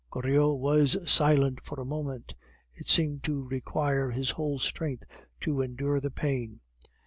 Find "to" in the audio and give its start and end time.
3.25-3.43, 5.41-5.61